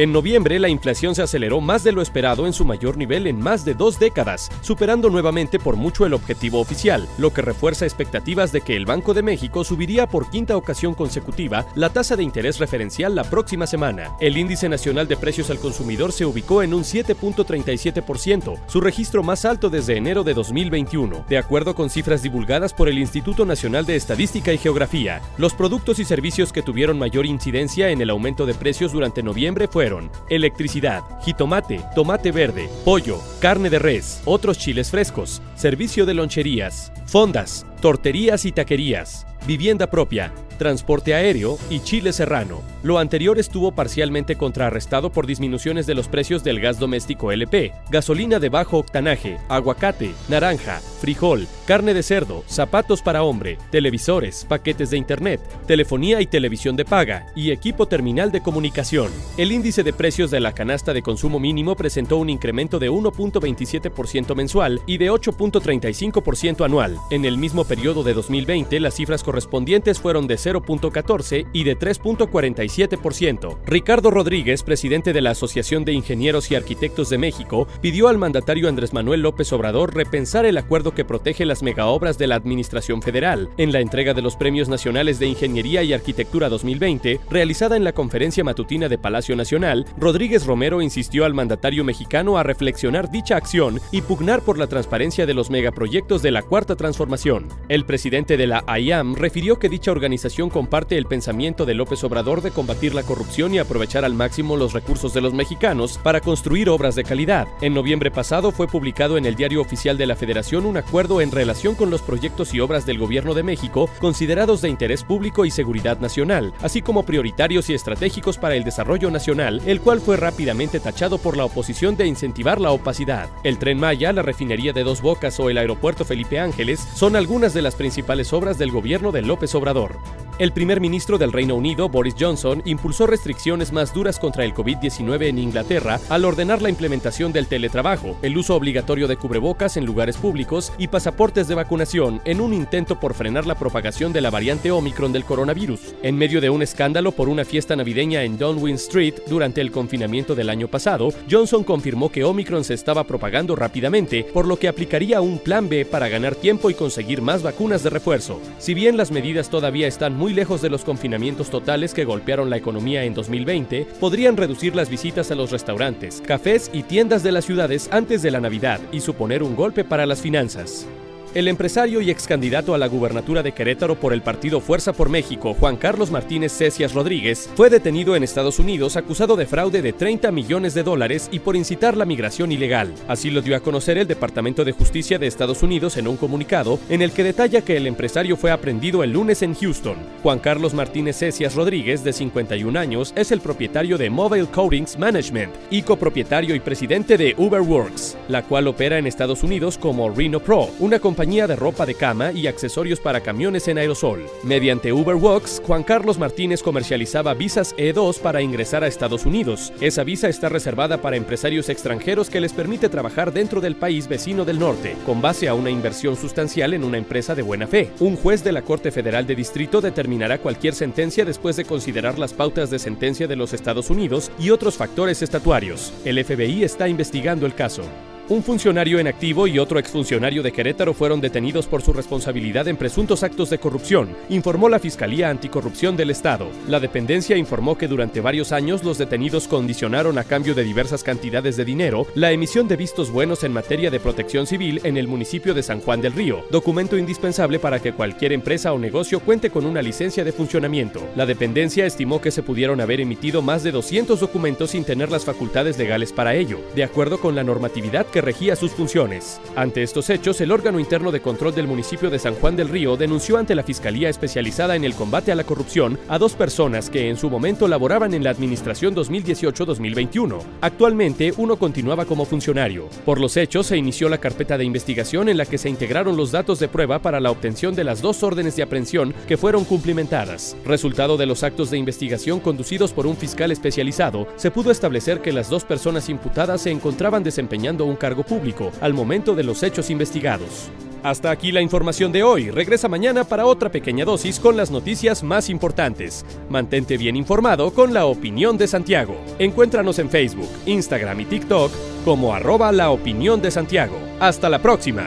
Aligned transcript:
En 0.00 0.12
noviembre, 0.12 0.58
la 0.58 0.70
inflación 0.70 1.14
se 1.14 1.20
aceleró 1.20 1.60
más 1.60 1.84
de 1.84 1.92
lo 1.92 2.00
esperado 2.00 2.46
en 2.46 2.54
su 2.54 2.64
mayor 2.64 2.96
nivel 2.96 3.26
en 3.26 3.38
más 3.38 3.66
de 3.66 3.74
dos 3.74 3.98
décadas, 3.98 4.48
superando 4.62 5.10
nuevamente 5.10 5.58
por 5.58 5.76
mucho 5.76 6.06
el 6.06 6.14
objetivo 6.14 6.58
oficial, 6.58 7.06
lo 7.18 7.34
que 7.34 7.42
refuerza 7.42 7.84
expectativas 7.84 8.50
de 8.50 8.62
que 8.62 8.76
el 8.76 8.86
Banco 8.86 9.12
de 9.12 9.22
México 9.22 9.62
subiría 9.62 10.06
por 10.06 10.30
quinta 10.30 10.56
ocasión 10.56 10.94
consecutiva 10.94 11.66
la 11.74 11.90
tasa 11.90 12.16
de 12.16 12.22
interés 12.22 12.58
referencial 12.58 13.14
la 13.14 13.24
próxima 13.24 13.66
semana. 13.66 14.12
El 14.20 14.38
índice 14.38 14.70
nacional 14.70 15.06
de 15.06 15.18
precios 15.18 15.50
al 15.50 15.58
consumidor 15.58 16.12
se 16.12 16.24
ubicó 16.24 16.62
en 16.62 16.72
un 16.72 16.82
7.37%, 16.82 18.58
su 18.68 18.80
registro 18.80 19.22
más 19.22 19.44
alto 19.44 19.68
desde 19.68 19.98
enero 19.98 20.24
de 20.24 20.32
2021. 20.32 21.26
De 21.28 21.36
acuerdo 21.36 21.74
con 21.74 21.90
cifras 21.90 22.22
divulgadas 22.22 22.72
por 22.72 22.88
el 22.88 22.98
Instituto 22.98 23.44
Nacional 23.44 23.84
de 23.84 23.96
Estadística 23.96 24.50
y 24.50 24.56
Geografía, 24.56 25.20
los 25.36 25.52
productos 25.52 25.98
y 25.98 26.06
servicios 26.06 26.54
que 26.54 26.62
tuvieron 26.62 26.98
mayor 26.98 27.26
incidencia 27.26 27.90
en 27.90 28.00
el 28.00 28.08
aumento 28.08 28.46
de 28.46 28.54
precios 28.54 28.92
durante 28.92 29.22
noviembre 29.22 29.68
fueron 29.68 29.89
electricidad, 30.28 31.02
jitomate, 31.22 31.80
tomate 31.94 32.32
verde, 32.32 32.68
pollo, 32.84 33.20
carne 33.40 33.70
de 33.70 33.78
res, 33.78 34.22
otros 34.24 34.58
chiles 34.58 34.90
frescos, 34.90 35.42
servicio 35.54 36.06
de 36.06 36.14
loncherías, 36.14 36.92
fondas, 37.06 37.66
torterías 37.80 38.44
y 38.44 38.52
taquerías, 38.52 39.26
vivienda 39.46 39.90
propia, 39.90 40.32
transporte 40.60 41.14
aéreo 41.14 41.58
y 41.70 41.80
chile 41.80 42.12
serrano. 42.12 42.60
Lo 42.82 42.98
anterior 42.98 43.38
estuvo 43.38 43.72
parcialmente 43.72 44.36
contrarrestado 44.36 45.10
por 45.10 45.26
disminuciones 45.26 45.86
de 45.86 45.94
los 45.94 46.06
precios 46.06 46.44
del 46.44 46.60
gas 46.60 46.78
doméstico 46.78 47.32
LP, 47.32 47.72
gasolina 47.90 48.38
de 48.38 48.50
bajo 48.50 48.76
octanaje, 48.76 49.38
aguacate, 49.48 50.12
naranja, 50.28 50.80
frijol, 51.00 51.46
carne 51.66 51.94
de 51.94 52.02
cerdo, 52.02 52.44
zapatos 52.46 53.00
para 53.00 53.22
hombre, 53.22 53.56
televisores, 53.70 54.44
paquetes 54.46 54.90
de 54.90 54.98
internet, 54.98 55.40
telefonía 55.66 56.20
y 56.20 56.26
televisión 56.26 56.76
de 56.76 56.84
paga 56.84 57.26
y 57.34 57.52
equipo 57.52 57.86
terminal 57.86 58.30
de 58.30 58.42
comunicación. 58.42 59.10
El 59.38 59.52
índice 59.52 59.82
de 59.82 59.94
precios 59.94 60.30
de 60.30 60.40
la 60.40 60.52
canasta 60.52 60.92
de 60.92 61.00
consumo 61.00 61.40
mínimo 61.40 61.74
presentó 61.74 62.18
un 62.18 62.28
incremento 62.28 62.78
de 62.78 62.90
1.27% 62.90 64.34
mensual 64.34 64.80
y 64.86 64.98
de 64.98 65.10
8.35% 65.10 66.64
anual. 66.66 66.98
En 67.10 67.24
el 67.24 67.38
mismo 67.38 67.64
periodo 67.64 68.02
de 68.02 68.12
2020, 68.12 68.78
las 68.80 68.94
cifras 68.94 69.22
correspondientes 69.30 70.00
fueron 70.00 70.26
de 70.26 70.34
0.14 70.34 71.46
y 71.52 71.62
de 71.62 71.78
3.47%. 71.78 73.58
Ricardo 73.64 74.10
Rodríguez, 74.10 74.64
presidente 74.64 75.12
de 75.12 75.20
la 75.20 75.30
Asociación 75.30 75.84
de 75.84 75.92
Ingenieros 75.92 76.50
y 76.50 76.56
Arquitectos 76.56 77.10
de 77.10 77.18
México, 77.18 77.68
pidió 77.80 78.08
al 78.08 78.18
mandatario 78.18 78.68
Andrés 78.68 78.92
Manuel 78.92 79.22
López 79.22 79.52
Obrador 79.52 79.94
repensar 79.94 80.46
el 80.46 80.58
acuerdo 80.58 80.94
que 80.94 81.04
protege 81.04 81.46
las 81.46 81.62
megaobras 81.62 82.18
de 82.18 82.26
la 82.26 82.34
Administración 82.34 83.02
Federal. 83.02 83.50
En 83.56 83.70
la 83.70 83.78
entrega 83.78 84.14
de 84.14 84.22
los 84.22 84.34
Premios 84.34 84.68
Nacionales 84.68 85.20
de 85.20 85.28
Ingeniería 85.28 85.84
y 85.84 85.92
Arquitectura 85.92 86.48
2020, 86.48 87.20
realizada 87.30 87.76
en 87.76 87.84
la 87.84 87.92
conferencia 87.92 88.42
matutina 88.42 88.88
de 88.88 88.98
Palacio 88.98 89.36
Nacional, 89.36 89.86
Rodríguez 89.96 90.44
Romero 90.44 90.82
insistió 90.82 91.24
al 91.24 91.34
mandatario 91.34 91.84
mexicano 91.84 92.36
a 92.36 92.42
reflexionar 92.42 93.12
dicha 93.12 93.36
acción 93.36 93.80
y 93.92 94.02
pugnar 94.02 94.42
por 94.42 94.58
la 94.58 94.66
transparencia 94.66 95.24
de 95.24 95.34
los 95.34 95.50
megaproyectos 95.50 96.20
de 96.20 96.32
la 96.32 96.42
Cuarta 96.42 96.74
Transformación. 96.74 97.46
El 97.68 97.84
presidente 97.84 98.36
de 98.36 98.48
la 98.48 98.64
IAM 98.76 99.19
refirió 99.20 99.58
que 99.58 99.68
dicha 99.68 99.92
organización 99.92 100.50
comparte 100.50 100.98
el 100.98 101.06
pensamiento 101.06 101.66
de 101.66 101.74
López 101.74 102.02
Obrador 102.02 102.42
de 102.42 102.50
combatir 102.50 102.94
la 102.94 103.02
corrupción 103.02 103.54
y 103.54 103.58
aprovechar 103.58 104.04
al 104.04 104.14
máximo 104.14 104.56
los 104.56 104.72
recursos 104.72 105.14
de 105.14 105.20
los 105.20 105.34
mexicanos 105.34 105.98
para 106.02 106.20
construir 106.20 106.68
obras 106.68 106.94
de 106.94 107.04
calidad. 107.04 107.46
En 107.60 107.74
noviembre 107.74 108.10
pasado 108.10 108.50
fue 108.50 108.66
publicado 108.66 109.18
en 109.18 109.26
el 109.26 109.36
Diario 109.36 109.60
Oficial 109.60 109.98
de 109.98 110.06
la 110.06 110.16
Federación 110.16 110.66
un 110.66 110.78
acuerdo 110.78 111.20
en 111.20 111.30
relación 111.30 111.74
con 111.74 111.90
los 111.90 112.02
proyectos 112.02 112.54
y 112.54 112.60
obras 112.60 112.86
del 112.86 112.98
Gobierno 112.98 113.34
de 113.34 113.42
México 113.42 113.88
considerados 114.00 114.62
de 114.62 114.70
interés 114.70 115.04
público 115.04 115.44
y 115.44 115.50
seguridad 115.50 116.00
nacional, 116.00 116.54
así 116.62 116.80
como 116.80 117.04
prioritarios 117.04 117.68
y 117.70 117.74
estratégicos 117.74 118.38
para 118.38 118.56
el 118.56 118.64
desarrollo 118.64 119.10
nacional, 119.10 119.60
el 119.66 119.80
cual 119.80 120.00
fue 120.00 120.16
rápidamente 120.16 120.80
tachado 120.80 121.18
por 121.18 121.36
la 121.36 121.44
oposición 121.44 121.96
de 121.96 122.06
incentivar 122.06 122.60
la 122.60 122.70
opacidad. 122.70 123.28
El 123.44 123.58
tren 123.58 123.78
Maya, 123.78 124.12
la 124.12 124.22
refinería 124.22 124.72
de 124.72 124.82
Dos 124.82 125.02
Bocas 125.02 125.38
o 125.40 125.50
el 125.50 125.58
aeropuerto 125.58 126.04
Felipe 126.04 126.40
Ángeles 126.40 126.80
son 126.94 127.16
algunas 127.16 127.52
de 127.52 127.62
las 127.62 127.74
principales 127.74 128.32
obras 128.32 128.58
del 128.58 128.70
gobierno 128.70 129.09
de 129.12 129.22
López 129.22 129.54
Obrador. 129.54 129.98
El 130.40 130.52
primer 130.52 130.80
ministro 130.80 131.18
del 131.18 131.32
Reino 131.32 131.54
Unido, 131.54 131.90
Boris 131.90 132.14
Johnson, 132.18 132.62
impulsó 132.64 133.06
restricciones 133.06 133.72
más 133.72 133.92
duras 133.92 134.18
contra 134.18 134.42
el 134.42 134.54
COVID-19 134.54 135.26
en 135.26 135.38
Inglaterra 135.38 136.00
al 136.08 136.24
ordenar 136.24 136.62
la 136.62 136.70
implementación 136.70 137.30
del 137.30 137.46
teletrabajo, 137.46 138.16
el 138.22 138.38
uso 138.38 138.56
obligatorio 138.56 139.06
de 139.06 139.18
cubrebocas 139.18 139.76
en 139.76 139.84
lugares 139.84 140.16
públicos 140.16 140.72
y 140.78 140.88
pasaportes 140.88 141.46
de 141.46 141.56
vacunación 141.56 142.22
en 142.24 142.40
un 142.40 142.54
intento 142.54 142.98
por 142.98 143.12
frenar 143.12 143.46
la 143.46 143.54
propagación 143.54 144.14
de 144.14 144.22
la 144.22 144.30
variante 144.30 144.70
Omicron 144.70 145.12
del 145.12 145.26
coronavirus. 145.26 145.94
En 146.02 146.16
medio 146.16 146.40
de 146.40 146.48
un 146.48 146.62
escándalo 146.62 147.12
por 147.12 147.28
una 147.28 147.44
fiesta 147.44 147.76
navideña 147.76 148.22
en 148.22 148.38
Downing 148.38 148.76
Street 148.76 149.16
durante 149.26 149.60
el 149.60 149.70
confinamiento 149.70 150.34
del 150.34 150.48
año 150.48 150.68
pasado, 150.68 151.10
Johnson 151.30 151.64
confirmó 151.64 152.10
que 152.10 152.24
Omicron 152.24 152.64
se 152.64 152.72
estaba 152.72 153.04
propagando 153.04 153.56
rápidamente, 153.56 154.24
por 154.24 154.46
lo 154.46 154.58
que 154.58 154.68
aplicaría 154.68 155.20
un 155.20 155.38
plan 155.38 155.68
B 155.68 155.84
para 155.84 156.08
ganar 156.08 156.34
tiempo 156.34 156.70
y 156.70 156.74
conseguir 156.74 157.20
más 157.20 157.42
vacunas 157.42 157.82
de 157.82 157.90
refuerzo. 157.90 158.40
Si 158.58 158.72
bien 158.72 158.96
las 159.00 159.10
medidas 159.10 159.48
todavía 159.48 159.88
están 159.88 160.14
muy 160.14 160.34
lejos 160.34 160.60
de 160.60 160.68
los 160.68 160.84
confinamientos 160.84 161.48
totales 161.48 161.94
que 161.94 162.04
golpearon 162.04 162.50
la 162.50 162.58
economía 162.58 163.02
en 163.04 163.14
2020, 163.14 163.86
podrían 163.98 164.36
reducir 164.36 164.76
las 164.76 164.90
visitas 164.90 165.30
a 165.30 165.34
los 165.34 165.50
restaurantes, 165.50 166.20
cafés 166.20 166.70
y 166.74 166.82
tiendas 166.82 167.22
de 167.22 167.32
las 167.32 167.46
ciudades 167.46 167.88
antes 167.92 168.20
de 168.20 168.30
la 168.30 168.40
Navidad 168.40 168.78
y 168.92 169.00
suponer 169.00 169.42
un 169.42 169.56
golpe 169.56 169.84
para 169.84 170.04
las 170.04 170.20
finanzas. 170.20 170.86
El 171.32 171.46
empresario 171.46 172.00
y 172.00 172.10
ex 172.10 172.26
candidato 172.26 172.74
a 172.74 172.78
la 172.78 172.88
gubernatura 172.88 173.44
de 173.44 173.52
Querétaro 173.52 173.94
por 173.94 174.12
el 174.12 174.20
partido 174.20 174.60
Fuerza 174.60 174.92
por 174.92 175.08
México, 175.08 175.54
Juan 175.54 175.76
Carlos 175.76 176.10
Martínez 176.10 176.50
Cecias 176.50 176.92
Rodríguez, 176.92 177.48
fue 177.54 177.70
detenido 177.70 178.16
en 178.16 178.24
Estados 178.24 178.58
Unidos 178.58 178.96
acusado 178.96 179.36
de 179.36 179.46
fraude 179.46 179.80
de 179.80 179.92
30 179.92 180.32
millones 180.32 180.74
de 180.74 180.82
dólares 180.82 181.28
y 181.30 181.38
por 181.38 181.54
incitar 181.54 181.96
la 181.96 182.04
migración 182.04 182.50
ilegal. 182.50 182.92
Así 183.06 183.30
lo 183.30 183.42
dio 183.42 183.54
a 183.54 183.60
conocer 183.60 183.96
el 183.96 184.08
Departamento 184.08 184.64
de 184.64 184.72
Justicia 184.72 185.20
de 185.20 185.28
Estados 185.28 185.62
Unidos 185.62 185.96
en 185.98 186.08
un 186.08 186.16
comunicado 186.16 186.80
en 186.88 187.00
el 187.00 187.12
que 187.12 187.22
detalla 187.22 187.60
que 187.60 187.76
el 187.76 187.86
empresario 187.86 188.36
fue 188.36 188.50
aprendido 188.50 189.04
el 189.04 189.12
lunes 189.12 189.42
en 189.42 189.54
Houston. 189.54 189.98
Juan 190.24 190.40
Carlos 190.40 190.74
Martínez 190.74 191.18
Cecias 191.18 191.54
Rodríguez, 191.54 192.02
de 192.02 192.12
51 192.12 192.76
años, 192.76 193.12
es 193.14 193.30
el 193.30 193.40
propietario 193.40 193.98
de 193.98 194.10
Mobile 194.10 194.46
Coatings 194.46 194.98
Management 194.98 195.54
y 195.70 195.82
copropietario 195.82 196.56
y 196.56 196.60
presidente 196.60 197.16
de 197.16 197.36
Uberworks, 197.38 198.16
la 198.26 198.42
cual 198.42 198.66
opera 198.66 198.98
en 198.98 199.06
Estados 199.06 199.44
Unidos 199.44 199.78
como 199.78 200.10
Reno 200.10 200.40
Pro, 200.40 200.70
una 200.80 200.98
compañía 200.98 201.19
compañía 201.20 201.46
de 201.46 201.54
ropa 201.54 201.84
de 201.84 201.94
cama 201.94 202.32
y 202.32 202.46
accesorios 202.46 202.98
para 202.98 203.20
camiones 203.20 203.68
en 203.68 203.76
aerosol. 203.76 204.24
Mediante 204.42 204.90
Uberworks, 204.90 205.60
Juan 205.66 205.82
Carlos 205.82 206.18
Martínez 206.18 206.62
comercializaba 206.62 207.34
visas 207.34 207.76
E2 207.76 208.20
para 208.20 208.40
ingresar 208.40 208.84
a 208.84 208.86
Estados 208.86 209.26
Unidos. 209.26 209.70
Esa 209.82 210.02
visa 210.02 210.30
está 210.30 210.48
reservada 210.48 211.02
para 211.02 211.18
empresarios 211.18 211.68
extranjeros 211.68 212.30
que 212.30 212.40
les 212.40 212.54
permite 212.54 212.88
trabajar 212.88 213.34
dentro 213.34 213.60
del 213.60 213.76
país 213.76 214.08
vecino 214.08 214.46
del 214.46 214.58
norte, 214.58 214.96
con 215.04 215.20
base 215.20 215.46
a 215.46 215.52
una 215.52 215.68
inversión 215.68 216.16
sustancial 216.16 216.72
en 216.72 216.84
una 216.84 216.96
empresa 216.96 217.34
de 217.34 217.42
buena 217.42 217.66
fe. 217.66 217.90
Un 218.00 218.16
juez 218.16 218.42
de 218.42 218.52
la 218.52 218.62
Corte 218.62 218.90
Federal 218.90 219.26
de 219.26 219.34
Distrito 219.34 219.82
determinará 219.82 220.38
cualquier 220.38 220.72
sentencia 220.72 221.26
después 221.26 221.54
de 221.54 221.66
considerar 221.66 222.18
las 222.18 222.32
pautas 222.32 222.70
de 222.70 222.78
sentencia 222.78 223.28
de 223.28 223.36
los 223.36 223.52
Estados 223.52 223.90
Unidos 223.90 224.32
y 224.38 224.48
otros 224.48 224.78
factores 224.78 225.20
estatuarios. 225.20 225.92
El 226.06 226.24
FBI 226.24 226.64
está 226.64 226.88
investigando 226.88 227.44
el 227.44 227.54
caso. 227.54 227.82
Un 228.30 228.44
funcionario 228.44 229.00
en 229.00 229.08
activo 229.08 229.48
y 229.48 229.58
otro 229.58 229.80
exfuncionario 229.80 230.40
de 230.44 230.52
Querétaro 230.52 230.94
fueron 230.94 231.20
detenidos 231.20 231.66
por 231.66 231.82
su 231.82 231.92
responsabilidad 231.92 232.68
en 232.68 232.76
presuntos 232.76 233.24
actos 233.24 233.50
de 233.50 233.58
corrupción, 233.58 234.10
informó 234.28 234.68
la 234.68 234.78
Fiscalía 234.78 235.30
Anticorrupción 235.30 235.96
del 235.96 236.10
Estado. 236.10 236.46
La 236.68 236.78
dependencia 236.78 237.36
informó 237.36 237.76
que 237.76 237.88
durante 237.88 238.20
varios 238.20 238.52
años 238.52 238.84
los 238.84 238.98
detenidos 238.98 239.48
condicionaron 239.48 240.16
a 240.16 240.22
cambio 240.22 240.54
de 240.54 240.62
diversas 240.62 241.02
cantidades 241.02 241.56
de 241.56 241.64
dinero 241.64 242.06
la 242.14 242.30
emisión 242.30 242.68
de 242.68 242.76
vistos 242.76 243.10
buenos 243.10 243.42
en 243.42 243.52
materia 243.52 243.90
de 243.90 243.98
protección 243.98 244.46
civil 244.46 244.80
en 244.84 244.96
el 244.96 245.08
municipio 245.08 245.52
de 245.52 245.64
San 245.64 245.80
Juan 245.80 246.00
del 246.00 246.12
Río, 246.12 246.44
documento 246.52 246.96
indispensable 246.96 247.58
para 247.58 247.80
que 247.80 247.94
cualquier 247.94 248.32
empresa 248.32 248.72
o 248.72 248.78
negocio 248.78 249.18
cuente 249.18 249.50
con 249.50 249.66
una 249.66 249.82
licencia 249.82 250.22
de 250.22 250.30
funcionamiento. 250.30 251.02
La 251.16 251.26
dependencia 251.26 251.84
estimó 251.84 252.20
que 252.20 252.30
se 252.30 252.44
pudieron 252.44 252.80
haber 252.80 253.00
emitido 253.00 253.42
más 253.42 253.64
de 253.64 253.72
200 253.72 254.20
documentos 254.20 254.70
sin 254.70 254.84
tener 254.84 255.10
las 255.10 255.24
facultades 255.24 255.76
legales 255.78 256.12
para 256.12 256.36
ello, 256.36 256.60
de 256.76 256.84
acuerdo 256.84 257.18
con 257.18 257.34
la 257.34 257.42
normatividad 257.42 258.06
que 258.06 258.19
regía 258.20 258.56
sus 258.56 258.72
funciones. 258.72 259.40
Ante 259.56 259.82
estos 259.82 260.10
hechos, 260.10 260.40
el 260.40 260.52
órgano 260.52 260.78
interno 260.78 261.12
de 261.12 261.20
control 261.20 261.54
del 261.54 261.66
municipio 261.66 262.10
de 262.10 262.18
San 262.18 262.34
Juan 262.34 262.56
del 262.56 262.68
Río 262.68 262.96
denunció 262.96 263.38
ante 263.38 263.54
la 263.54 263.62
Fiscalía 263.62 264.08
especializada 264.08 264.76
en 264.76 264.84
el 264.84 264.94
combate 264.94 265.32
a 265.32 265.34
la 265.34 265.44
corrupción 265.44 265.98
a 266.08 266.18
dos 266.18 266.34
personas 266.34 266.90
que 266.90 267.08
en 267.08 267.16
su 267.16 267.30
momento 267.30 267.68
laboraban 267.68 268.14
en 268.14 268.24
la 268.24 268.30
administración 268.30 268.94
2018-2021. 268.94 270.38
Actualmente, 270.60 271.32
uno 271.36 271.56
continuaba 271.56 272.04
como 272.04 272.24
funcionario. 272.24 272.88
Por 273.04 273.20
los 273.20 273.36
hechos, 273.36 273.66
se 273.66 273.76
inició 273.76 274.08
la 274.08 274.18
carpeta 274.18 274.58
de 274.58 274.64
investigación 274.64 275.28
en 275.28 275.36
la 275.36 275.46
que 275.46 275.58
se 275.58 275.68
integraron 275.68 276.16
los 276.16 276.32
datos 276.32 276.58
de 276.58 276.68
prueba 276.68 277.00
para 277.00 277.20
la 277.20 277.30
obtención 277.30 277.74
de 277.74 277.84
las 277.84 278.02
dos 278.02 278.22
órdenes 278.22 278.56
de 278.56 278.62
aprehensión 278.62 279.14
que 279.26 279.36
fueron 279.36 279.64
cumplimentadas. 279.64 280.56
Resultado 280.64 281.16
de 281.16 281.26
los 281.26 281.42
actos 281.42 281.70
de 281.70 281.78
investigación 281.78 282.40
conducidos 282.40 282.92
por 282.92 283.06
un 283.06 283.16
fiscal 283.16 283.50
especializado, 283.50 284.26
se 284.36 284.50
pudo 284.50 284.70
establecer 284.70 285.20
que 285.20 285.32
las 285.32 285.48
dos 285.48 285.64
personas 285.64 286.08
imputadas 286.08 286.62
se 286.62 286.70
encontraban 286.70 287.22
desempeñando 287.22 287.84
un 287.84 287.96
cargo 288.00 288.24
público 288.24 288.72
al 288.80 288.92
momento 288.92 289.36
de 289.36 289.44
los 289.44 289.62
hechos 289.62 289.90
investigados. 289.90 290.68
Hasta 291.02 291.30
aquí 291.30 291.52
la 291.52 291.62
información 291.62 292.12
de 292.12 292.22
hoy. 292.22 292.50
Regresa 292.50 292.88
mañana 292.88 293.24
para 293.24 293.46
otra 293.46 293.70
pequeña 293.70 294.04
dosis 294.04 294.38
con 294.38 294.56
las 294.56 294.70
noticias 294.70 295.22
más 295.22 295.48
importantes. 295.48 296.26
Mantente 296.50 296.96
bien 296.96 297.16
informado 297.16 297.72
con 297.72 297.94
la 297.94 298.06
opinión 298.06 298.58
de 298.58 298.66
Santiago. 298.66 299.16
Encuéntranos 299.38 299.98
en 299.98 300.10
Facebook, 300.10 300.48
Instagram 300.66 301.20
y 301.20 301.24
TikTok 301.26 301.72
como 302.04 302.34
arroba 302.34 302.72
la 302.72 302.90
opinión 302.90 303.40
de 303.40 303.50
Santiago. 303.50 303.96
Hasta 304.18 304.48
la 304.48 304.60
próxima. 304.60 305.04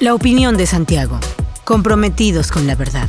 La 0.00 0.14
opinión 0.14 0.56
de 0.56 0.66
Santiago. 0.66 1.20
Comprometidos 1.64 2.50
con 2.50 2.66
la 2.66 2.74
verdad. 2.74 3.08